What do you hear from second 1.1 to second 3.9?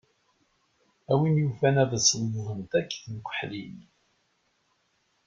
A win yufan ad ṣedddent akk temkeḥlin.